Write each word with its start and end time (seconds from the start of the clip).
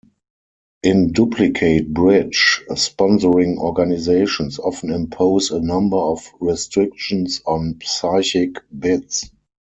In 0.81 1.11
duplicate 1.11 1.93
bridge, 1.93 2.63
sponsoring 2.71 3.57
organizations 3.57 4.57
often 4.57 4.89
impose 4.89 5.51
a 5.51 5.59
number 5.59 5.97
of 5.97 6.27
restrictions 6.39 7.39
on 7.45 7.77
psychic 7.83 8.55
bids. 8.75 9.29